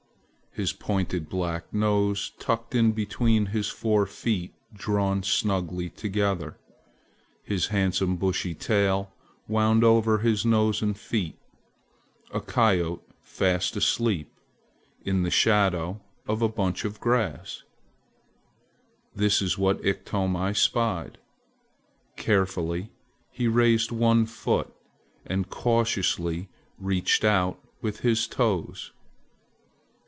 [0.53, 6.57] his pointed black nose tucked in between his four feet drawn snugly together;
[7.41, 9.13] his handsome bushy tail
[9.47, 11.37] wound over his nose and feet;
[12.33, 14.29] a coyote fast asleep
[15.05, 17.63] in the shadow of a bunch of grass!
[19.15, 21.17] this is what Iktomi spied.
[22.17, 22.89] Carefully
[23.31, 24.69] he raised one foot
[25.25, 28.91] and cautiously reached out with his toes.